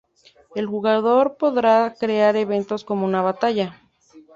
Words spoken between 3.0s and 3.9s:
una batalla.